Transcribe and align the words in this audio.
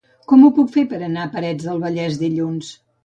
Com 0.29 0.45
ho 0.45 0.49
puc 0.59 0.71
fer 0.77 0.83
per 0.93 0.97
anar 1.09 1.21
a 1.27 1.31
Parets 1.35 1.67
del 1.69 1.85
Vallès 1.85 2.19
dilluns? 2.23 2.73